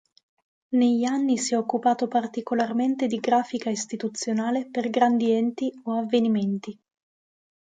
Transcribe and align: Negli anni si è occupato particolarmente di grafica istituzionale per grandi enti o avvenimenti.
Negli 0.69 1.03
anni 1.03 1.37
si 1.37 1.53
è 1.53 1.57
occupato 1.59 2.07
particolarmente 2.07 3.05
di 3.05 3.19
grafica 3.19 3.69
istituzionale 3.69 4.67
per 4.67 4.89
grandi 4.89 5.29
enti 5.29 5.71
o 5.83 5.93
avvenimenti. 5.93 6.79